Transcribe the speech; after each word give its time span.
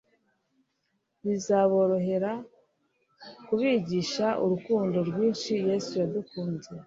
bizaborohera 1.25 2.31
kubigisha 3.47 4.27
urukundo 4.43 4.97
rwinshi 5.09 5.51
Yesu 5.67 5.91
yadukunze. 6.01 6.69